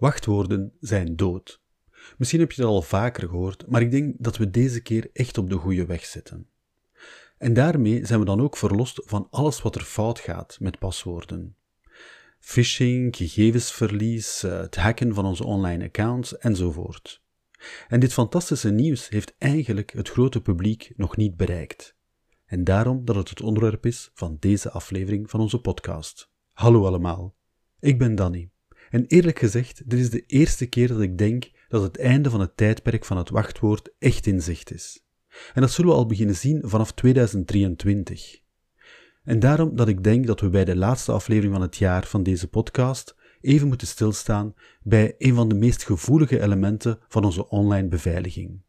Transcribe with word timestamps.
Wachtwoorden 0.00 0.72
zijn 0.80 1.16
dood. 1.16 1.60
Misschien 2.18 2.40
heb 2.40 2.52
je 2.52 2.62
dat 2.62 2.70
al 2.70 2.82
vaker 2.82 3.28
gehoord, 3.28 3.66
maar 3.66 3.82
ik 3.82 3.90
denk 3.90 4.14
dat 4.18 4.36
we 4.36 4.50
deze 4.50 4.80
keer 4.80 5.10
echt 5.12 5.38
op 5.38 5.50
de 5.50 5.56
goede 5.56 5.86
weg 5.86 6.04
zitten. 6.04 6.48
En 7.38 7.54
daarmee 7.54 8.06
zijn 8.06 8.20
we 8.20 8.24
dan 8.24 8.40
ook 8.40 8.56
verlost 8.56 9.02
van 9.04 9.28
alles 9.30 9.62
wat 9.62 9.74
er 9.74 9.82
fout 9.82 10.18
gaat 10.18 10.56
met 10.60 10.78
paswoorden. 10.78 11.56
Phishing, 12.38 13.16
gegevensverlies, 13.16 14.42
eh, 14.42 14.60
het 14.60 14.76
hacken 14.76 15.14
van 15.14 15.24
onze 15.24 15.44
online 15.44 15.84
accounts 15.84 16.38
enzovoort. 16.38 17.22
En 17.88 18.00
dit 18.00 18.12
fantastische 18.12 18.70
nieuws 18.70 19.08
heeft 19.08 19.34
eigenlijk 19.38 19.92
het 19.92 20.08
grote 20.08 20.42
publiek 20.42 20.92
nog 20.96 21.16
niet 21.16 21.36
bereikt. 21.36 21.96
En 22.46 22.64
daarom 22.64 23.04
dat 23.04 23.16
het 23.16 23.28
het 23.28 23.42
onderwerp 23.42 23.86
is 23.86 24.10
van 24.14 24.36
deze 24.40 24.70
aflevering 24.70 25.30
van 25.30 25.40
onze 25.40 25.60
podcast. 25.60 26.30
Hallo 26.52 26.86
allemaal, 26.86 27.34
ik 27.80 27.98
ben 27.98 28.14
Danny. 28.14 28.49
En 28.90 29.06
eerlijk 29.06 29.38
gezegd, 29.38 29.90
dit 29.90 29.98
is 29.98 30.10
de 30.10 30.24
eerste 30.26 30.66
keer 30.66 30.88
dat 30.88 31.00
ik 31.00 31.18
denk 31.18 31.50
dat 31.68 31.82
het 31.82 31.98
einde 31.98 32.30
van 32.30 32.40
het 32.40 32.56
tijdperk 32.56 33.04
van 33.04 33.16
het 33.16 33.30
wachtwoord 33.30 33.90
echt 33.98 34.26
in 34.26 34.42
zicht 34.42 34.72
is. 34.72 35.04
En 35.54 35.60
dat 35.60 35.70
zullen 35.70 35.90
we 35.90 35.96
al 35.96 36.06
beginnen 36.06 36.36
zien 36.36 36.62
vanaf 36.64 36.92
2023. 36.92 38.40
En 39.24 39.38
daarom 39.38 39.76
dat 39.76 39.88
ik 39.88 40.04
denk 40.04 40.26
dat 40.26 40.40
we 40.40 40.50
bij 40.50 40.64
de 40.64 40.76
laatste 40.76 41.12
aflevering 41.12 41.52
van 41.52 41.62
het 41.62 41.76
jaar 41.76 42.06
van 42.06 42.22
deze 42.22 42.48
podcast 42.48 43.16
even 43.40 43.68
moeten 43.68 43.86
stilstaan 43.86 44.54
bij 44.82 45.14
een 45.18 45.34
van 45.34 45.48
de 45.48 45.54
meest 45.54 45.84
gevoelige 45.84 46.40
elementen 46.40 46.98
van 47.08 47.24
onze 47.24 47.48
online 47.48 47.88
beveiliging. 47.88 48.62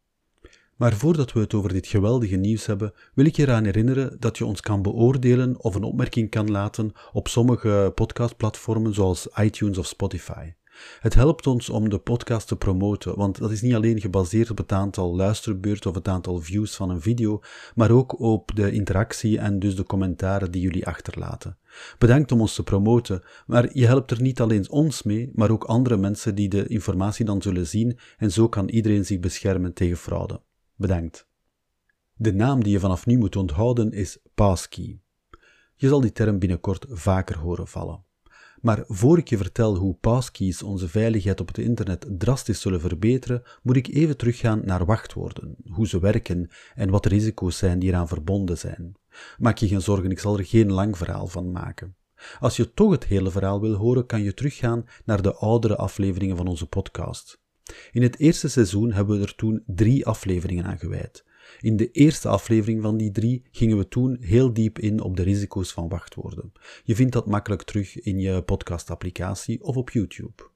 Maar 0.76 0.92
voordat 0.92 1.32
we 1.32 1.40
het 1.40 1.54
over 1.54 1.72
dit 1.72 1.86
geweldige 1.86 2.36
nieuws 2.36 2.66
hebben, 2.66 2.92
wil 3.14 3.24
ik 3.24 3.36
je 3.36 3.42
eraan 3.42 3.64
herinneren 3.64 4.16
dat 4.18 4.38
je 4.38 4.46
ons 4.46 4.60
kan 4.60 4.82
beoordelen 4.82 5.62
of 5.64 5.74
een 5.74 5.82
opmerking 5.82 6.30
kan 6.30 6.50
laten 6.50 6.92
op 7.12 7.28
sommige 7.28 7.92
podcastplatformen 7.94 8.94
zoals 8.94 9.28
iTunes 9.34 9.78
of 9.78 9.86
Spotify. 9.86 10.52
Het 11.00 11.14
helpt 11.14 11.46
ons 11.46 11.70
om 11.70 11.88
de 11.88 11.98
podcast 11.98 12.48
te 12.48 12.56
promoten, 12.56 13.16
want 13.16 13.38
dat 13.38 13.50
is 13.50 13.60
niet 13.60 13.74
alleen 13.74 14.00
gebaseerd 14.00 14.50
op 14.50 14.58
het 14.58 14.72
aantal 14.72 15.16
luisterbeurten 15.16 15.90
of 15.90 15.96
het 15.96 16.08
aantal 16.08 16.40
views 16.40 16.76
van 16.76 16.90
een 16.90 17.00
video, 17.00 17.40
maar 17.74 17.90
ook 17.90 18.20
op 18.20 18.50
de 18.54 18.72
interactie 18.72 19.38
en 19.38 19.58
dus 19.58 19.76
de 19.76 19.84
commentaren 19.84 20.50
die 20.50 20.62
jullie 20.62 20.86
achterlaten. 20.86 21.56
Bedankt 21.98 22.32
om 22.32 22.40
ons 22.40 22.54
te 22.54 22.62
promoten, 22.62 23.22
maar 23.46 23.68
je 23.72 23.86
helpt 23.86 24.10
er 24.10 24.22
niet 24.22 24.40
alleen 24.40 24.70
ons 24.70 25.02
mee, 25.02 25.30
maar 25.34 25.50
ook 25.50 25.64
andere 25.64 25.96
mensen 25.96 26.34
die 26.34 26.48
de 26.48 26.66
informatie 26.66 27.24
dan 27.24 27.42
zullen 27.42 27.66
zien 27.66 27.98
en 28.18 28.30
zo 28.30 28.48
kan 28.48 28.68
iedereen 28.68 29.04
zich 29.04 29.20
beschermen 29.20 29.72
tegen 29.72 29.96
fraude. 29.96 30.40
Bedankt. 30.82 31.26
De 32.14 32.34
naam 32.34 32.62
die 32.62 32.72
je 32.72 32.80
vanaf 32.80 33.06
nu 33.06 33.18
moet 33.18 33.36
onthouden 33.36 33.92
is 33.92 34.18
passkey. 34.34 35.00
Je 35.74 35.88
zal 35.88 36.00
die 36.00 36.12
term 36.12 36.38
binnenkort 36.38 36.86
vaker 36.88 37.38
horen 37.38 37.68
vallen. 37.68 38.04
Maar 38.60 38.84
voor 38.86 39.18
ik 39.18 39.28
je 39.28 39.36
vertel 39.36 39.76
hoe 39.76 39.94
passkeys 39.94 40.62
onze 40.62 40.88
veiligheid 40.88 41.40
op 41.40 41.46
het 41.46 41.58
internet 41.58 42.06
drastisch 42.18 42.60
zullen 42.60 42.80
verbeteren, 42.80 43.42
moet 43.62 43.76
ik 43.76 43.88
even 43.88 44.16
teruggaan 44.16 44.60
naar 44.64 44.84
wachtwoorden, 44.84 45.56
hoe 45.70 45.88
ze 45.88 46.00
werken 46.00 46.50
en 46.74 46.90
wat 46.90 47.02
de 47.02 47.08
risico's 47.08 47.58
zijn 47.58 47.78
die 47.78 47.88
eraan 47.88 48.08
verbonden 48.08 48.58
zijn. 48.58 48.94
Maak 49.38 49.58
je 49.58 49.68
geen 49.68 49.82
zorgen, 49.82 50.10
ik 50.10 50.18
zal 50.18 50.38
er 50.38 50.44
geen 50.44 50.72
lang 50.72 50.96
verhaal 50.96 51.26
van 51.26 51.52
maken. 51.52 51.96
Als 52.40 52.56
je 52.56 52.74
toch 52.74 52.90
het 52.90 53.04
hele 53.04 53.30
verhaal 53.30 53.60
wil 53.60 53.74
horen, 53.74 54.06
kan 54.06 54.22
je 54.22 54.34
teruggaan 54.34 54.86
naar 55.04 55.22
de 55.22 55.34
oudere 55.34 55.76
afleveringen 55.76 56.36
van 56.36 56.46
onze 56.46 56.66
podcast. 56.66 57.41
In 57.92 58.02
het 58.02 58.18
eerste 58.18 58.48
seizoen 58.48 58.92
hebben 58.92 59.18
we 59.18 59.24
er 59.24 59.34
toen 59.34 59.62
drie 59.66 60.06
afleveringen 60.06 60.64
aan 60.64 60.78
gewijd. 60.78 61.24
In 61.60 61.76
de 61.76 61.90
eerste 61.90 62.28
aflevering 62.28 62.82
van 62.82 62.96
die 62.96 63.10
drie 63.10 63.42
gingen 63.50 63.78
we 63.78 63.88
toen 63.88 64.16
heel 64.20 64.52
diep 64.52 64.78
in 64.78 65.00
op 65.00 65.16
de 65.16 65.22
risico's 65.22 65.72
van 65.72 65.88
wachtwoorden. 65.88 66.52
Je 66.84 66.94
vindt 66.94 67.12
dat 67.12 67.26
makkelijk 67.26 67.62
terug 67.62 68.00
in 68.00 68.18
je 68.18 68.42
podcastapplicatie 68.42 69.62
of 69.62 69.76
op 69.76 69.90
YouTube. 69.90 70.50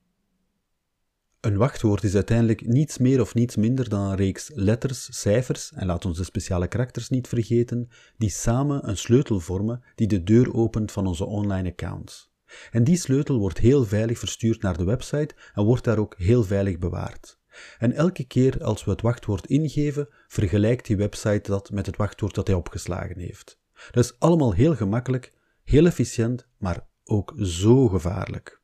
Een 1.40 1.56
wachtwoord 1.56 2.04
is 2.04 2.14
uiteindelijk 2.14 2.66
niets 2.66 2.98
meer 2.98 3.20
of 3.20 3.34
niets 3.34 3.56
minder 3.56 3.88
dan 3.88 4.00
een 4.00 4.16
reeks 4.16 4.50
letters, 4.54 5.20
cijfers 5.20 5.72
en 5.72 5.86
laat 5.86 6.04
ons 6.04 6.16
de 6.16 6.24
speciale 6.24 6.68
karakters 6.68 7.08
niet 7.08 7.28
vergeten, 7.28 7.88
die 8.16 8.30
samen 8.30 8.88
een 8.88 8.96
sleutel 8.96 9.40
vormen 9.40 9.82
die 9.94 10.06
de 10.06 10.22
deur 10.22 10.54
opent 10.54 10.92
van 10.92 11.06
onze 11.06 11.24
online 11.24 11.70
accounts. 11.70 12.30
En 12.70 12.84
die 12.84 12.96
sleutel 12.96 13.38
wordt 13.38 13.58
heel 13.58 13.84
veilig 13.84 14.18
verstuurd 14.18 14.62
naar 14.62 14.76
de 14.76 14.84
website 14.84 15.34
en 15.54 15.64
wordt 15.64 15.84
daar 15.84 15.98
ook 15.98 16.14
heel 16.18 16.42
veilig 16.42 16.78
bewaard. 16.78 17.38
En 17.78 17.92
elke 17.92 18.24
keer 18.24 18.64
als 18.64 18.84
we 18.84 18.90
het 18.90 19.00
wachtwoord 19.00 19.46
ingeven, 19.46 20.08
vergelijkt 20.28 20.86
die 20.86 20.96
website 20.96 21.50
dat 21.50 21.70
met 21.70 21.86
het 21.86 21.96
wachtwoord 21.96 22.34
dat 22.34 22.46
hij 22.46 22.56
opgeslagen 22.56 23.18
heeft. 23.18 23.60
Dat 23.90 24.04
is 24.04 24.18
allemaal 24.18 24.52
heel 24.52 24.76
gemakkelijk, 24.76 25.32
heel 25.62 25.86
efficiënt, 25.86 26.46
maar 26.58 26.86
ook 27.04 27.34
zo 27.38 27.88
gevaarlijk. 27.88 28.60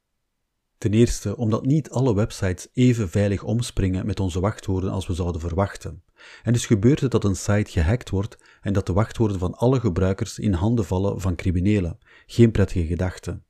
Ten 0.79 0.93
eerste 0.93 1.37
omdat 1.37 1.65
niet 1.65 1.91
alle 1.91 2.15
websites 2.15 2.69
even 2.73 3.09
veilig 3.09 3.43
omspringen 3.43 4.07
met 4.07 4.21
onze 4.21 4.41
wachtwoorden 4.41 4.91
als 4.91 5.07
we 5.07 5.15
zouden 5.15 5.41
verwachten. 5.41 6.03
En 6.43 6.53
dus 6.53 6.67
gebeurt 6.67 7.01
het 7.01 7.11
dat 7.11 7.25
een 7.25 7.37
site 7.37 7.71
gehackt 7.71 8.11
wordt 8.11 8.37
en 8.61 8.73
dat 8.73 8.87
de 8.87 8.93
wachtwoorden 8.93 9.39
van 9.39 9.55
alle 9.55 9.81
gebruikers 9.81 10.39
in 10.39 10.53
handen 10.53 10.85
vallen 10.85 11.21
van 11.21 11.35
criminelen. 11.35 11.99
Geen 12.27 12.51
prettige 12.51 12.87
gedachte. 12.87 13.43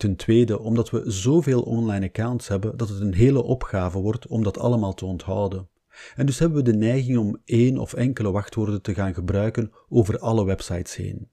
Ten 0.00 0.16
tweede, 0.16 0.58
omdat 0.58 0.90
we 0.90 1.02
zoveel 1.06 1.62
online 1.62 2.06
accounts 2.06 2.48
hebben 2.48 2.76
dat 2.76 2.88
het 2.88 3.00
een 3.00 3.14
hele 3.14 3.42
opgave 3.42 3.98
wordt 3.98 4.26
om 4.26 4.42
dat 4.42 4.58
allemaal 4.58 4.94
te 4.94 5.04
onthouden. 5.04 5.68
En 6.14 6.26
dus 6.26 6.38
hebben 6.38 6.58
we 6.64 6.70
de 6.70 6.76
neiging 6.76 7.18
om 7.18 7.40
één 7.44 7.78
of 7.78 7.94
enkele 7.94 8.30
wachtwoorden 8.30 8.82
te 8.82 8.94
gaan 8.94 9.14
gebruiken 9.14 9.72
over 9.88 10.18
alle 10.18 10.44
websites 10.44 10.96
heen. 10.96 11.28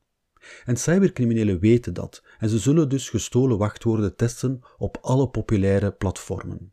En 0.66 0.78
cybercriminelen 0.78 1.60
weten 1.60 1.94
dat 1.94 2.24
en 2.40 2.50
ze 2.50 2.60
zullen 2.60 2.90
dus 2.90 3.10
gestolen 3.10 3.58
wachtwoorden 3.58 4.16
testen 4.16 4.60
op 4.78 4.98
alle 5.02 5.30
populaire 5.30 5.92
platformen. 5.92 6.72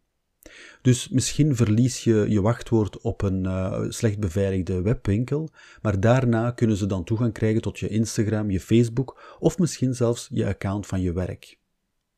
Dus 0.83 1.09
misschien 1.09 1.57
verlies 1.57 2.05
je 2.05 2.27
je 2.29 2.41
wachtwoord 2.41 3.01
op 3.01 3.23
een 3.23 3.45
uh, 3.45 3.85
slecht 3.89 4.19
beveiligde 4.19 4.83
webwinkel, 4.83 5.49
maar 5.83 6.01
daarna 6.01 6.51
kunnen 6.51 6.77
ze 6.77 6.87
dan 6.87 7.05
toegang 7.05 7.33
krijgen 7.33 7.63
tot 7.63 7.79
je 7.79 7.89
Instagram, 7.89 8.51
je 8.51 8.61
Facebook 8.61 9.37
of 9.39 9.59
misschien 9.59 9.95
zelfs 9.95 10.29
je 10.33 10.47
account 10.47 10.87
van 10.87 11.01
je 11.01 11.13
werk. 11.13 11.63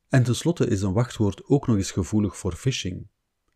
En 0.08 0.22
tenslotte 0.22 0.66
is 0.66 0.82
een 0.82 0.92
wachtwoord 0.92 1.44
ook 1.44 1.66
nog 1.66 1.76
eens 1.76 1.90
gevoelig 1.90 2.36
voor 2.36 2.54
phishing. 2.54 3.06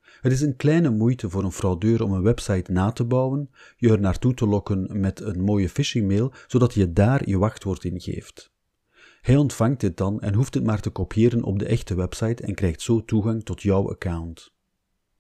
Het 0.00 0.32
is 0.32 0.40
een 0.40 0.56
kleine 0.56 0.90
moeite 0.90 1.30
voor 1.30 1.44
een 1.44 1.52
fraudeur 1.52 2.02
om 2.02 2.12
een 2.12 2.22
website 2.22 2.72
na 2.72 2.92
te 2.92 3.04
bouwen, 3.04 3.50
je 3.76 3.88
er 3.88 4.00
naartoe 4.00 4.34
te 4.34 4.46
lokken 4.46 5.00
met 5.00 5.20
een 5.20 5.40
mooie 5.40 5.68
phishingmail, 5.68 6.32
zodat 6.46 6.74
je 6.74 6.92
daar 6.92 7.28
je 7.28 7.38
wachtwoord 7.38 7.84
in 7.84 8.00
geeft. 8.00 8.52
Hij 9.20 9.36
ontvangt 9.36 9.80
dit 9.80 9.96
dan 9.96 10.20
en 10.20 10.34
hoeft 10.34 10.54
het 10.54 10.64
maar 10.64 10.80
te 10.80 10.90
kopiëren 10.90 11.42
op 11.42 11.58
de 11.58 11.66
echte 11.66 11.94
website 11.94 12.42
en 12.42 12.54
krijgt 12.54 12.82
zo 12.82 13.04
toegang 13.04 13.44
tot 13.44 13.62
jouw 13.62 13.90
account. 13.90 14.52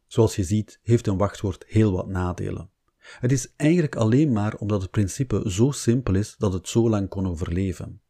Zoals 0.06 0.36
je 0.36 0.44
ziet, 0.44 0.78
heeft 0.82 1.06
een 1.06 1.16
wachtwoord 1.16 1.64
heel 1.66 1.92
wat 1.92 2.08
nadelen. 2.08 2.70
Het 2.96 3.32
is 3.32 3.52
eigenlijk 3.56 3.96
alleen 3.96 4.32
maar 4.32 4.54
omdat 4.54 4.82
het 4.82 4.90
principe 4.90 5.42
zo 5.46 5.70
simpel 5.70 6.14
is 6.14 6.34
dat 6.38 6.52
het 6.52 6.68
zo 6.68 6.88
lang 6.88 7.08
kon 7.08 7.26
overleven. 7.26 8.00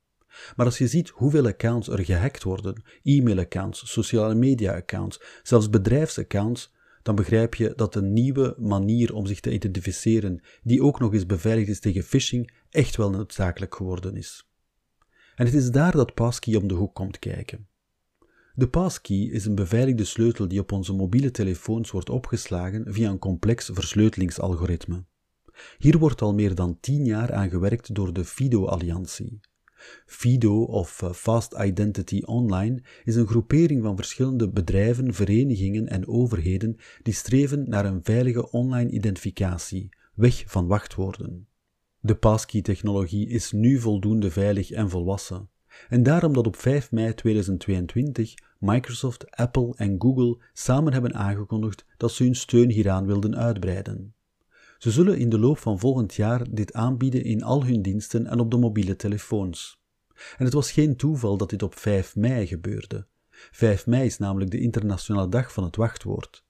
Maar 0.56 0.66
als 0.66 0.78
je 0.78 0.86
ziet 0.86 1.08
hoeveel 1.08 1.46
accounts 1.46 1.88
er 1.88 2.04
gehackt 2.04 2.42
worden, 2.42 2.82
e-mailaccounts, 3.02 3.92
sociale 3.92 4.34
media-accounts, 4.34 5.20
zelfs 5.42 5.70
bedrijfsaccounts, 5.70 6.72
dan 7.02 7.14
begrijp 7.14 7.54
je 7.54 7.72
dat 7.76 7.94
een 7.94 8.12
nieuwe 8.12 8.54
manier 8.58 9.14
om 9.14 9.26
zich 9.26 9.40
te 9.40 9.52
identificeren, 9.52 10.40
die 10.62 10.82
ook 10.82 11.00
nog 11.00 11.12
eens 11.12 11.26
beveiligd 11.26 11.68
is 11.68 11.80
tegen 11.80 12.02
phishing, 12.02 12.52
echt 12.70 12.96
wel 12.96 13.10
noodzakelijk 13.10 13.74
geworden 13.74 14.16
is. 14.16 14.48
En 15.34 15.46
het 15.46 15.54
is 15.54 15.70
daar 15.70 15.92
dat 15.92 16.14
passkey 16.14 16.54
om 16.54 16.68
de 16.68 16.74
hoek 16.74 16.94
komt 16.94 17.18
kijken. 17.18 17.68
De 18.54 18.68
passkey 18.68 19.16
is 19.16 19.44
een 19.44 19.54
beveiligde 19.54 20.04
sleutel 20.04 20.48
die 20.48 20.60
op 20.60 20.72
onze 20.72 20.92
mobiele 20.92 21.30
telefoons 21.30 21.90
wordt 21.90 22.10
opgeslagen 22.10 22.92
via 22.92 23.10
een 23.10 23.18
complex 23.18 23.70
versleutelingsalgoritme. 23.72 25.04
Hier 25.78 25.98
wordt 25.98 26.22
al 26.22 26.34
meer 26.34 26.54
dan 26.54 26.78
tien 26.80 27.04
jaar 27.04 27.32
aan 27.32 27.50
gewerkt 27.50 27.94
door 27.94 28.12
de 28.12 28.24
FIDO-alliantie. 28.24 29.40
FIDO 30.06 30.62
of 30.62 31.02
eh, 31.02 31.12
Fast 31.12 31.54
Identity 31.60 32.22
Online 32.24 32.82
is 33.04 33.16
een 33.16 33.26
groepering 33.26 33.82
van 33.82 33.96
verschillende 33.96 34.48
bedrijven, 34.48 35.14
verenigingen 35.14 35.88
en 35.88 36.08
overheden 36.08 36.76
die 37.02 37.14
streven 37.14 37.68
naar 37.68 37.84
een 37.84 38.00
veilige 38.02 38.50
online 38.50 38.90
identificatie, 38.90 39.88
weg 40.14 40.42
van 40.46 40.66
wachtwoorden. 40.66 41.48
De 42.00 42.14
passkey-technologie 42.14 43.28
is 43.28 43.52
nu 43.52 43.78
voldoende 43.78 44.30
veilig 44.30 44.70
en 44.70 44.90
volwassen. 44.90 45.48
En 45.88 46.02
daarom 46.02 46.32
dat 46.32 46.46
op 46.46 46.56
5 46.56 46.90
mei 46.90 47.14
2022 47.14 48.34
Microsoft, 48.58 49.30
Apple 49.30 49.74
en 49.76 49.94
Google 49.98 50.38
samen 50.52 50.92
hebben 50.92 51.14
aangekondigd 51.14 51.84
dat 51.96 52.12
ze 52.12 52.22
hun 52.22 52.34
steun 52.34 52.70
hieraan 52.70 53.06
wilden 53.06 53.36
uitbreiden. 53.36 54.14
Ze 54.80 54.90
zullen 54.90 55.18
in 55.18 55.28
de 55.28 55.38
loop 55.38 55.58
van 55.58 55.78
volgend 55.78 56.14
jaar 56.14 56.46
dit 56.50 56.72
aanbieden 56.72 57.24
in 57.24 57.42
al 57.42 57.64
hun 57.64 57.82
diensten 57.82 58.26
en 58.26 58.40
op 58.40 58.50
de 58.50 58.56
mobiele 58.56 58.96
telefoons. 58.96 59.80
En 60.38 60.44
het 60.44 60.52
was 60.52 60.72
geen 60.72 60.96
toeval 60.96 61.36
dat 61.36 61.50
dit 61.50 61.62
op 61.62 61.74
5 61.74 62.16
mei 62.16 62.46
gebeurde. 62.46 63.06
5 63.30 63.86
mei 63.86 64.04
is 64.04 64.18
namelijk 64.18 64.50
de 64.50 64.60
internationale 64.60 65.28
dag 65.28 65.52
van 65.52 65.64
het 65.64 65.76
wachtwoord. 65.76 66.44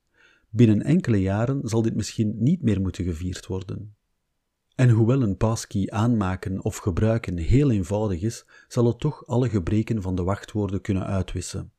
Binnen 0.49 0.83
enkele 0.83 1.21
jaren 1.21 1.61
zal 1.69 1.83
dit 1.83 1.95
misschien 1.95 2.35
niet 2.39 2.63
meer 2.63 2.81
moeten 2.81 3.05
gevierd 3.05 3.47
worden. 3.47 3.97
En 4.75 4.91
hoewel 4.91 5.23
een 5.23 5.37
passkey 5.37 5.91
aanmaken 5.91 6.65
of 6.65 6.77
gebruiken 6.77 7.37
heel 7.37 7.71
eenvoudig 7.71 8.23
is, 8.23 8.47
zal 8.69 8.87
het 8.87 8.99
toch 9.01 9.27
alle 9.27 9.49
gebreken 9.49 10.03
van 10.03 10.15
de 10.15 10.23
wachtwoorden 10.23 10.81
kunnen 10.81 11.07
uitwissen. 11.07 11.73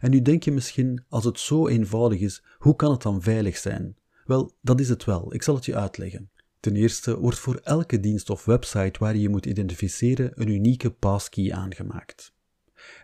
En 0.00 0.10
nu 0.10 0.22
denk 0.22 0.42
je 0.42 0.52
misschien, 0.52 1.04
als 1.08 1.24
het 1.24 1.38
zo 1.38 1.68
eenvoudig 1.68 2.20
is, 2.20 2.44
hoe 2.58 2.76
kan 2.76 2.90
het 2.90 3.02
dan 3.02 3.22
veilig 3.22 3.56
zijn? 3.56 3.96
Wel, 4.24 4.52
dat 4.60 4.80
is 4.80 4.88
het 4.88 5.04
wel. 5.04 5.34
Ik 5.34 5.42
zal 5.42 5.54
het 5.54 5.64
je 5.64 5.76
uitleggen. 5.76 6.30
Ten 6.60 6.76
eerste 6.76 7.18
wordt 7.18 7.38
voor 7.38 7.60
elke 7.62 8.00
dienst 8.00 8.30
of 8.30 8.44
website 8.44 8.98
waar 8.98 9.14
je 9.14 9.20
je 9.20 9.28
moet 9.28 9.46
identificeren 9.46 10.30
een 10.34 10.48
unieke 10.48 10.90
passkey 10.90 11.52
aangemaakt. 11.52 12.34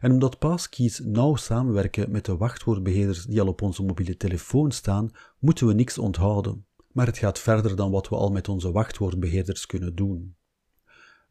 En 0.00 0.12
omdat 0.12 0.38
passkeys 0.38 0.98
nauw 0.98 1.36
samenwerken 1.36 2.10
met 2.10 2.24
de 2.24 2.36
wachtwoordbeheerders 2.36 3.24
die 3.24 3.40
al 3.40 3.46
op 3.46 3.62
onze 3.62 3.82
mobiele 3.82 4.16
telefoon 4.16 4.70
staan, 4.70 5.10
moeten 5.38 5.66
we 5.66 5.72
niks 5.72 5.98
onthouden. 5.98 6.66
Maar 6.92 7.06
het 7.06 7.18
gaat 7.18 7.38
verder 7.38 7.76
dan 7.76 7.90
wat 7.90 8.08
we 8.08 8.16
al 8.16 8.30
met 8.30 8.48
onze 8.48 8.72
wachtwoordbeheerders 8.72 9.66
kunnen 9.66 9.94
doen. 9.94 10.36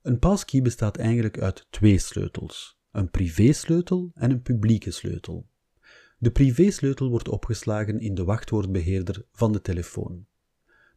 Een 0.02 0.20
passkey 0.20 0.62
bestaat 0.62 0.98
eigenlijk 0.98 1.40
uit 1.40 1.68
twee 1.70 1.98
sleutels: 1.98 2.80
een 2.92 3.12
privésleutel 3.12 4.12
en 4.14 4.32
een 4.32 4.42
publieke 4.42 4.92
sleutel. 4.92 5.48
De 6.20 6.32
privésleutel 6.32 7.10
wordt 7.10 7.28
opgeslagen 7.28 8.00
in 8.00 8.16
de 8.16 8.24
wachtwoordbeheerder 8.24 9.26
van 9.32 9.52
de 9.52 9.62
telefoon. 9.62 10.26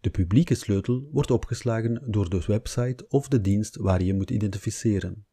De 0.01 0.11
publieke 0.11 0.55
sleutel 0.55 1.09
wordt 1.13 1.31
opgeslagen 1.31 2.03
door 2.07 2.31
de 2.31 2.43
website 2.47 3.07
of 3.09 3.29
de 3.29 3.41
dienst 3.41 3.77
waar 3.77 4.03
je 4.03 4.15
moet 4.15 4.31
identificeren. 4.31 5.27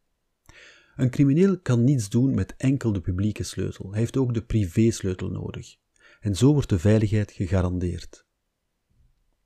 Een 0.95 1.09
crimineel 1.09 1.59
kan 1.59 1.83
niets 1.83 2.09
doen 2.09 2.35
met 2.35 2.55
enkel 2.57 2.91
de 2.91 3.01
publieke 3.01 3.43
sleutel, 3.43 3.89
hij 3.89 3.99
heeft 3.99 4.17
ook 4.17 4.33
de 4.33 4.43
privésleutel 4.43 5.29
nodig. 5.29 5.75
En 6.19 6.35
zo 6.35 6.53
wordt 6.53 6.69
de 6.69 6.79
veiligheid 6.79 7.31
gegarandeerd. 7.31 8.25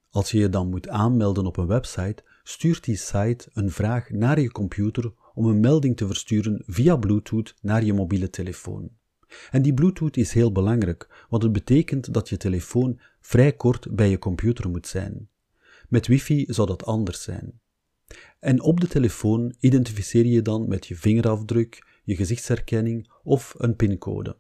Als 0.09 0.31
je 0.31 0.39
je 0.39 0.49
dan 0.49 0.69
moet 0.69 0.87
aanmelden 0.87 1.45
op 1.45 1.57
een 1.57 1.67
website, 1.67 2.23
stuurt 2.43 2.83
die 2.83 2.95
site 2.95 3.49
een 3.53 3.71
vraag 3.71 4.09
naar 4.09 4.39
je 4.39 4.51
computer 4.51 5.13
om 5.33 5.45
een 5.45 5.59
melding 5.59 5.97
te 5.97 6.07
versturen 6.07 6.63
via 6.65 6.95
Bluetooth 6.95 7.55
naar 7.61 7.83
je 7.83 7.93
mobiele 7.93 8.29
telefoon. 8.29 8.99
En 9.51 9.61
die 9.61 9.73
Bluetooth 9.73 10.17
is 10.17 10.33
heel 10.33 10.51
belangrijk, 10.51 11.25
want 11.29 11.43
het 11.43 11.51
betekent 11.51 12.13
dat 12.13 12.29
je 12.29 12.37
telefoon 12.37 12.99
vrij 13.21 13.53
kort 13.53 13.95
bij 13.95 14.09
je 14.09 14.19
computer 14.19 14.69
moet 14.69 14.87
zijn. 14.87 15.29
Met 15.89 16.07
wifi 16.07 16.45
zou 16.47 16.67
dat 16.67 16.85
anders 16.85 17.23
zijn. 17.23 17.59
En 18.39 18.61
op 18.61 18.79
de 18.79 18.87
telefoon 18.87 19.55
identificeer 19.59 20.25
je 20.25 20.41
dan 20.41 20.67
met 20.67 20.87
je 20.87 20.95
vingerafdruk, 20.95 21.99
je 22.03 22.15
gezichtsherkenning 22.15 23.11
of 23.23 23.53
een 23.57 23.75
pincode. 23.75 24.37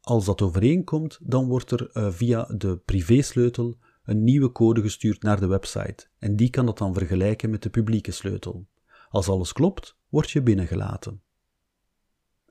Als 0.00 0.24
dat 0.24 0.42
overeenkomt, 0.42 1.18
dan 1.22 1.48
wordt 1.48 1.70
er 1.70 1.90
uh, 1.92 2.10
via 2.10 2.44
de 2.44 2.76
privésleutel 2.76 3.78
een 4.04 4.24
nieuwe 4.24 4.52
code 4.52 4.80
gestuurd 4.80 5.22
naar 5.22 5.40
de 5.40 5.46
website 5.46 6.06
en 6.18 6.36
die 6.36 6.50
kan 6.50 6.66
dat 6.66 6.78
dan 6.78 6.94
vergelijken 6.94 7.50
met 7.50 7.62
de 7.62 7.70
publieke 7.70 8.10
sleutel. 8.10 8.66
Als 9.08 9.28
alles 9.28 9.52
klopt, 9.52 9.96
word 10.08 10.30
je 10.30 10.42
binnengelaten. 10.42 11.22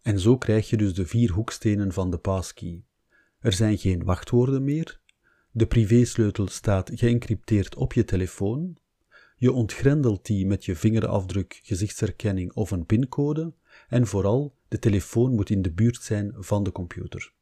En 0.07 0.19
zo 0.19 0.38
krijg 0.38 0.69
je 0.69 0.77
dus 0.77 0.94
de 0.94 1.06
vier 1.06 1.31
hoekstenen 1.31 1.92
van 1.92 2.12
de 2.12 2.18
passkey. 2.18 2.83
Er 3.39 3.54
zijn 3.54 3.77
geen 3.77 4.04
wachtwoorden 4.04 4.63
meer, 4.63 5.01
de 5.51 5.68
privésleutel 5.68 6.48
staat 6.48 6.92
geëncrypteerd 6.94 7.75
op 7.75 7.94
je 7.94 8.04
telefoon, 8.04 8.77
je 9.36 9.51
ontgrendelt 9.51 10.25
die 10.25 10.45
met 10.45 10.65
je 10.65 10.75
vingerafdruk, 10.75 11.59
gezichtsherkenning 11.63 12.54
of 12.54 12.71
een 12.71 12.86
pincode 12.86 13.54
en 13.89 14.07
vooral, 14.07 14.56
de 14.68 14.80
telefoon 14.80 15.31
moet 15.31 15.50
in 15.50 15.62
de 15.62 15.71
buurt 15.71 16.04
zijn 16.04 16.33
van 16.38 16.63
de 16.63 16.71
computer. 16.71 17.33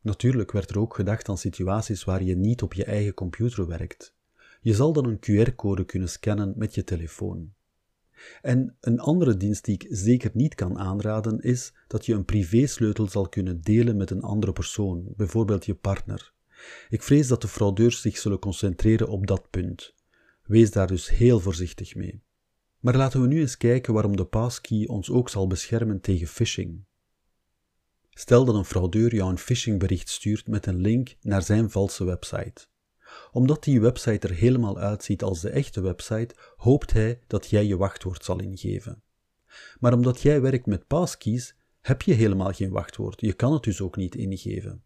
Natuurlijk 0.00 0.52
werd 0.52 0.70
er 0.70 0.78
ook 0.78 0.94
gedacht 0.94 1.28
aan 1.28 1.38
situaties 1.38 2.04
waar 2.04 2.22
je 2.22 2.36
niet 2.36 2.62
op 2.62 2.74
je 2.74 2.84
eigen 2.84 3.14
computer 3.14 3.66
werkt. 3.66 4.14
Je 4.60 4.74
zal 4.74 4.92
dan 4.92 5.04
een 5.04 5.20
QR-code 5.20 5.84
kunnen 5.84 6.08
scannen 6.08 6.52
met 6.56 6.74
je 6.74 6.84
telefoon. 6.84 7.54
En 8.42 8.76
een 8.80 9.00
andere 9.00 9.36
dienst 9.36 9.64
die 9.64 9.74
ik 9.74 9.86
zeker 9.88 10.30
niet 10.34 10.54
kan 10.54 10.78
aanraden 10.78 11.40
is 11.40 11.72
dat 11.86 12.06
je 12.06 12.14
een 12.14 12.24
privésleutel 12.24 13.08
zal 13.08 13.28
kunnen 13.28 13.60
delen 13.60 13.96
met 13.96 14.10
een 14.10 14.22
andere 14.22 14.52
persoon, 14.52 15.04
bijvoorbeeld 15.16 15.66
je 15.66 15.74
partner. 15.74 16.32
Ik 16.88 17.02
vrees 17.02 17.28
dat 17.28 17.42
de 17.42 17.48
fraudeurs 17.48 18.00
zich 18.00 18.18
zullen 18.18 18.38
concentreren 18.38 19.08
op 19.08 19.26
dat 19.26 19.50
punt. 19.50 19.94
Wees 20.42 20.70
daar 20.70 20.86
dus 20.86 21.08
heel 21.08 21.40
voorzichtig 21.40 21.94
mee. 21.94 22.22
Maar 22.80 22.96
laten 22.96 23.20
we 23.20 23.26
nu 23.26 23.40
eens 23.40 23.56
kijken 23.56 23.92
waarom 23.92 24.16
de 24.16 24.24
passkey 24.24 24.86
ons 24.86 25.10
ook 25.10 25.28
zal 25.28 25.46
beschermen 25.46 26.00
tegen 26.00 26.26
phishing. 26.26 26.84
Stel 28.10 28.44
dat 28.44 28.54
een 28.54 28.64
fraudeur 28.64 29.14
jou 29.14 29.30
een 29.30 29.38
phishingbericht 29.38 30.08
stuurt 30.08 30.46
met 30.48 30.66
een 30.66 30.80
link 30.80 31.14
naar 31.20 31.42
zijn 31.42 31.70
valse 31.70 32.04
website. 32.04 32.66
Omdat 33.32 33.64
die 33.64 33.80
website 33.80 34.28
er 34.28 34.34
helemaal 34.34 34.78
uitziet 34.78 35.22
als 35.22 35.40
de 35.40 35.50
echte 35.50 35.80
website, 35.80 36.34
hoopt 36.56 36.92
hij 36.92 37.20
dat 37.26 37.46
jij 37.50 37.66
je 37.66 37.76
wachtwoord 37.76 38.24
zal 38.24 38.40
ingeven. 38.40 39.02
Maar 39.78 39.92
omdat 39.92 40.20
jij 40.20 40.40
werkt 40.40 40.66
met 40.66 40.86
passkeys, 40.86 41.54
heb 41.80 42.02
je 42.02 42.14
helemaal 42.14 42.52
geen 42.52 42.70
wachtwoord. 42.70 43.20
Je 43.20 43.32
kan 43.32 43.52
het 43.52 43.62
dus 43.62 43.80
ook 43.80 43.96
niet 43.96 44.14
ingeven. 44.14 44.84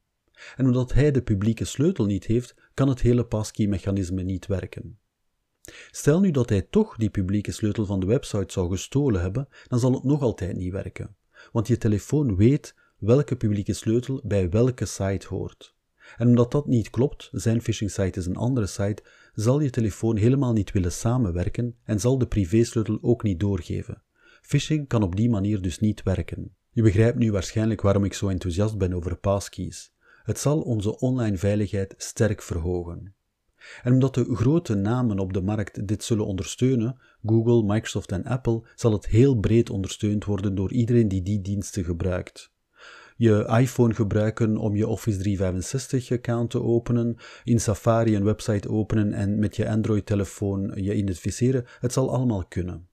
En 0.56 0.66
omdat 0.66 0.92
hij 0.92 1.10
de 1.10 1.22
publieke 1.22 1.64
sleutel 1.64 2.04
niet 2.04 2.24
heeft, 2.24 2.54
kan 2.74 2.88
het 2.88 3.00
hele 3.00 3.24
passkey-mechanisme 3.24 4.22
niet 4.22 4.46
werken. 4.46 4.98
Stel 5.90 6.20
nu 6.20 6.30
dat 6.30 6.48
hij 6.48 6.62
toch 6.62 6.96
die 6.96 7.10
publieke 7.10 7.52
sleutel 7.52 7.86
van 7.86 8.00
de 8.00 8.06
website 8.06 8.52
zou 8.52 8.70
gestolen 8.70 9.20
hebben, 9.20 9.48
dan 9.66 9.78
zal 9.78 9.92
het 9.92 10.04
nog 10.04 10.22
altijd 10.22 10.56
niet 10.56 10.72
werken. 10.72 11.16
Want 11.52 11.66
je 11.66 11.78
telefoon 11.78 12.36
weet 12.36 12.74
welke 12.98 13.36
publieke 13.36 13.72
sleutel 13.72 14.20
bij 14.24 14.50
welke 14.50 14.84
site 14.84 15.26
hoort. 15.26 15.74
En 16.16 16.28
omdat 16.28 16.52
dat 16.52 16.66
niet 16.66 16.90
klopt, 16.90 17.28
zijn 17.32 17.62
phishing 17.62 17.90
site 17.90 18.18
is 18.18 18.26
een 18.26 18.36
andere 18.36 18.66
site, 18.66 19.02
zal 19.34 19.60
je 19.60 19.70
telefoon 19.70 20.16
helemaal 20.16 20.52
niet 20.52 20.72
willen 20.72 20.92
samenwerken 20.92 21.76
en 21.84 22.00
zal 22.00 22.18
de 22.18 22.26
privésleutel 22.26 22.98
ook 23.00 23.22
niet 23.22 23.40
doorgeven. 23.40 24.02
Phishing 24.42 24.88
kan 24.88 25.02
op 25.02 25.16
die 25.16 25.30
manier 25.30 25.62
dus 25.62 25.78
niet 25.78 26.02
werken. 26.02 26.54
Je 26.70 26.82
begrijpt 26.82 27.18
nu 27.18 27.32
waarschijnlijk 27.32 27.80
waarom 27.80 28.04
ik 28.04 28.14
zo 28.14 28.28
enthousiast 28.28 28.78
ben 28.78 28.92
over 28.92 29.16
passkeys. 29.16 29.92
Het 30.22 30.38
zal 30.38 30.60
onze 30.60 30.98
online 30.98 31.36
veiligheid 31.36 31.94
sterk 31.96 32.42
verhogen. 32.42 33.14
En 33.82 33.92
omdat 33.92 34.14
de 34.14 34.34
grote 34.34 34.74
namen 34.74 35.18
op 35.18 35.32
de 35.32 35.40
markt 35.40 35.88
dit 35.88 36.04
zullen 36.04 36.26
ondersteunen, 36.26 37.00
Google, 37.26 37.62
Microsoft 37.62 38.12
en 38.12 38.24
Apple, 38.24 38.62
zal 38.74 38.92
het 38.92 39.06
heel 39.06 39.34
breed 39.34 39.70
ondersteund 39.70 40.24
worden 40.24 40.54
door 40.54 40.72
iedereen 40.72 41.08
die 41.08 41.22
die 41.22 41.40
diensten 41.40 41.84
gebruikt. 41.84 42.49
Je 43.20 43.44
iPhone 43.60 43.94
gebruiken 43.94 44.56
om 44.56 44.76
je 44.76 44.86
Office 44.86 45.18
365-account 45.18 46.50
te 46.50 46.62
openen, 46.62 47.16
in 47.44 47.60
Safari 47.60 48.16
een 48.16 48.24
website 48.24 48.68
openen 48.68 49.12
en 49.12 49.38
met 49.38 49.56
je 49.56 49.68
Android-telefoon 49.68 50.72
je 50.74 50.94
identificeren, 50.94 51.64
het 51.80 51.92
zal 51.92 52.10
allemaal 52.10 52.46
kunnen. 52.46 52.88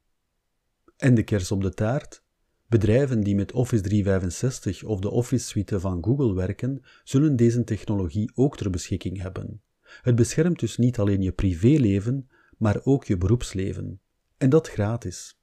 En 0.98 1.14
de 1.14 1.24
kers 1.24 1.52
op 1.52 1.62
de 1.62 1.74
taart? 1.74 2.24
Bedrijven 2.68 3.22
die 3.22 3.36
met 3.36 3.52
Office 3.52 3.84
365 3.84 4.84
of 4.84 5.00
de 5.00 5.10
Office 5.10 5.46
suite 5.46 5.80
van 5.80 6.04
Google 6.04 6.34
werken, 6.34 6.82
zullen 7.04 7.36
deze 7.36 7.64
technologie 7.64 8.32
ook 8.36 8.58
ter 8.58 8.70
beschikking 8.70 9.22
hebben. 9.22 9.62
Het 10.02 10.16
beschermt 10.16 10.60
dus 10.60 10.78
niet 10.78 11.00
alleen 11.00 11.22
je 11.22 11.32
privéleven, 11.32 12.30
maar 12.58 12.80
ook 12.84 13.06
je 13.06 13.18
beroepsleven. 13.18 14.00
En 14.38 14.50
dat 14.50 14.70
gratis. 14.70 15.37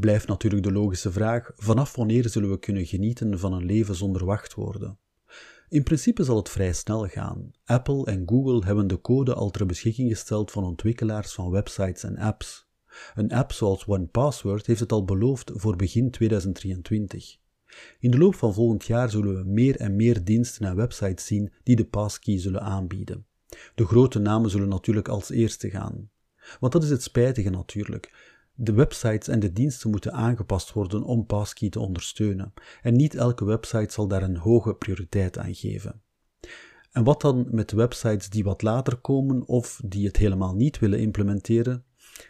Blijft 0.00 0.26
natuurlijk 0.26 0.62
de 0.62 0.72
logische 0.72 1.12
vraag: 1.12 1.52
vanaf 1.56 1.96
wanneer 1.96 2.28
zullen 2.28 2.50
we 2.50 2.58
kunnen 2.58 2.86
genieten 2.86 3.38
van 3.38 3.52
een 3.52 3.64
leven 3.64 3.94
zonder 3.94 4.24
wachtwoorden? 4.24 4.98
In 5.68 5.82
principe 5.82 6.24
zal 6.24 6.36
het 6.36 6.48
vrij 6.48 6.72
snel 6.72 7.06
gaan. 7.06 7.50
Apple 7.64 8.04
en 8.04 8.22
Google 8.26 8.64
hebben 8.64 8.86
de 8.86 9.00
code 9.00 9.34
al 9.34 9.50
ter 9.50 9.66
beschikking 9.66 10.10
gesteld 10.10 10.50
van 10.50 10.64
ontwikkelaars 10.64 11.32
van 11.32 11.50
websites 11.50 12.02
en 12.02 12.16
apps. 12.16 12.68
Een 13.14 13.32
app 13.32 13.52
zoals 13.52 13.86
OnePassword 13.86 14.66
heeft 14.66 14.80
het 14.80 14.92
al 14.92 15.04
beloofd 15.04 15.50
voor 15.54 15.76
begin 15.76 16.10
2023. 16.10 17.36
In 17.98 18.10
de 18.10 18.18
loop 18.18 18.34
van 18.34 18.54
volgend 18.54 18.84
jaar 18.84 19.10
zullen 19.10 19.34
we 19.34 19.50
meer 19.50 19.76
en 19.76 19.96
meer 19.96 20.24
diensten 20.24 20.66
en 20.66 20.76
websites 20.76 21.26
zien 21.26 21.52
die 21.62 21.76
de 21.76 21.84
passkey 21.84 22.38
zullen 22.38 22.62
aanbieden. 22.62 23.26
De 23.74 23.86
grote 23.86 24.18
namen 24.18 24.50
zullen 24.50 24.68
natuurlijk 24.68 25.08
als 25.08 25.30
eerste 25.30 25.70
gaan. 25.70 26.10
Want 26.60 26.72
dat 26.72 26.82
is 26.82 26.90
het 26.90 27.02
spijtige 27.02 27.50
natuurlijk. 27.50 28.38
De 28.62 28.72
websites 28.72 29.28
en 29.28 29.40
de 29.40 29.52
diensten 29.52 29.90
moeten 29.90 30.12
aangepast 30.12 30.72
worden 30.72 31.02
om 31.02 31.26
passkey 31.26 31.68
te 31.68 31.80
ondersteunen. 31.80 32.52
En 32.82 32.96
niet 32.96 33.14
elke 33.14 33.44
website 33.44 33.92
zal 33.92 34.08
daar 34.08 34.22
een 34.22 34.36
hoge 34.36 34.74
prioriteit 34.74 35.38
aan 35.38 35.54
geven. 35.54 36.02
En 36.92 37.04
wat 37.04 37.20
dan 37.20 37.46
met 37.50 37.72
websites 37.72 38.28
die 38.28 38.44
wat 38.44 38.62
later 38.62 38.96
komen 38.96 39.46
of 39.46 39.80
die 39.84 40.06
het 40.06 40.16
helemaal 40.16 40.54
niet 40.54 40.78
willen 40.78 40.98
implementeren? 40.98 41.84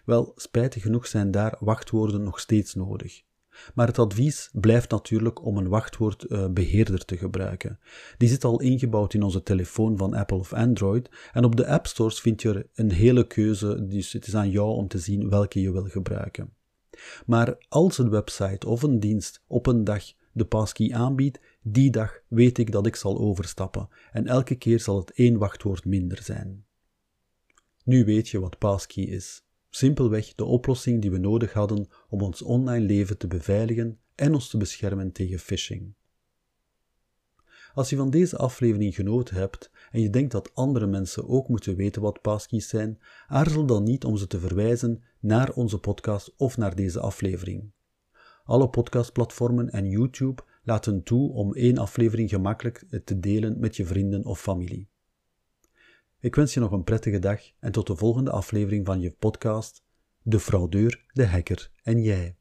Wel, 0.05 0.33
spijtig 0.37 0.83
genoeg 0.83 1.07
zijn 1.07 1.31
daar 1.31 1.57
wachtwoorden 1.61 2.23
nog 2.23 2.41
steeds 2.41 2.75
nodig. 2.75 3.23
Maar 3.75 3.87
het 3.87 3.99
advies 3.99 4.51
blijft 4.53 4.91
natuurlijk 4.91 5.45
om 5.45 5.57
een 5.57 5.69
wachtwoordbeheerder 5.69 7.05
te 7.05 7.17
gebruiken. 7.17 7.79
Die 8.19 8.29
zit 8.29 8.45
al 8.45 8.61
ingebouwd 8.61 9.15
in 9.15 9.23
onze 9.23 9.43
telefoon 9.43 9.97
van 9.97 10.15
Apple 10.15 10.37
of 10.37 10.53
Android 10.53 11.11
en 11.33 11.45
op 11.45 11.57
de 11.57 11.67
app 11.67 11.87
stores 11.87 12.21
vind 12.21 12.43
je 12.43 12.69
een 12.75 12.93
hele 12.93 13.27
keuze, 13.27 13.87
dus 13.87 14.13
het 14.13 14.27
is 14.27 14.35
aan 14.35 14.51
jou 14.51 14.75
om 14.75 14.89
te 14.89 14.99
zien 14.99 15.29
welke 15.29 15.61
je 15.61 15.73
wil 15.73 15.87
gebruiken. 15.87 16.53
Maar 17.27 17.57
als 17.69 17.99
een 17.99 18.11
website 18.11 18.67
of 18.67 18.83
een 18.83 19.01
dienst 19.01 19.43
op 19.47 19.67
een 19.67 19.85
dag 19.85 20.05
de 20.33 20.45
passkey 20.45 20.95
aanbiedt, 20.95 21.41
die 21.63 21.91
dag 21.91 22.21
weet 22.29 22.59
ik 22.59 22.73
dat 22.73 22.87
ik 22.87 22.97
zal 22.97 23.19
overstappen 23.19 23.89
en 24.13 24.27
elke 24.27 24.55
keer 24.55 24.81
zal 24.81 24.99
het 24.99 25.13
één 25.13 25.39
wachtwoord 25.39 25.85
minder 25.85 26.23
zijn. 26.23 26.65
Nu 27.85 28.05
weet 28.05 28.29
je 28.29 28.41
wat 28.41 28.59
passkey 28.59 29.05
is. 29.05 29.45
Simpelweg 29.71 30.35
de 30.35 30.45
oplossing 30.45 31.01
die 31.01 31.11
we 31.11 31.19
nodig 31.19 31.53
hadden 31.53 31.89
om 32.09 32.23
ons 32.23 32.43
online 32.43 32.87
leven 32.87 33.19
te 33.19 33.27
beveiligen 33.27 33.99
en 34.15 34.35
ons 34.35 34.49
te 34.49 34.57
beschermen 34.57 35.13
tegen 35.13 35.39
phishing. 35.39 35.95
Als 37.75 37.91
je 37.91 37.97
van 37.97 38.11
deze 38.11 38.37
aflevering 38.37 38.95
genoten 38.95 39.37
hebt 39.37 39.71
en 39.91 40.01
je 40.01 40.11
denkt 40.11 40.33
dat 40.33 40.55
andere 40.55 40.87
mensen 40.87 41.29
ook 41.29 41.49
moeten 41.49 41.77
weten 41.77 42.03
wat 42.03 42.21
passkeys 42.21 42.69
zijn, 42.69 42.99
aarzel 43.27 43.67
dan 43.67 43.83
niet 43.83 44.05
om 44.05 44.17
ze 44.17 44.27
te 44.27 44.41
verwijzen 44.41 45.03
naar 45.21 45.53
onze 45.53 45.79
podcast 45.79 46.35
of 46.37 46.57
naar 46.57 46.75
deze 46.75 47.01
aflevering. 47.01 47.73
Alle 48.45 48.69
podcastplatformen 48.69 49.71
en 49.71 49.89
YouTube 49.89 50.43
laten 50.63 51.03
toe 51.03 51.33
om 51.33 51.55
één 51.55 51.79
aflevering 51.79 52.29
gemakkelijk 52.29 52.85
te 53.05 53.19
delen 53.19 53.61
met 53.61 53.77
je 53.77 53.87
vrienden 53.87 54.25
of 54.25 54.41
familie. 54.41 54.90
Ik 56.21 56.35
wens 56.35 56.55
je 56.55 56.61
nog 56.61 56.73
een 56.73 56.85
prettige 56.85 57.19
dag 57.19 57.41
en 57.61 57.73
tot 57.73 57.87
de 57.87 57.97
volgende 57.97 58.31
aflevering 58.31 58.87
van 58.87 59.01
je 59.01 59.11
podcast 59.11 59.83
De 60.23 60.41
fraudeur, 60.41 61.05
de 61.13 61.27
hacker 61.27 61.71
en 61.83 62.03
jij. 62.03 62.40